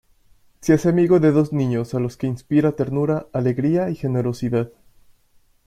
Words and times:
Se 0.61 0.73
hace 0.73 0.89
amigo 0.89 1.19
de 1.19 1.31
dos 1.31 1.53
niños 1.53 1.93
a 1.93 1.99
los 1.99 2.17
que 2.17 2.25
inspira 2.25 2.71
ternura, 2.71 3.27
alegría 3.33 3.91
y 3.91 3.95
generosidad. 3.95 4.71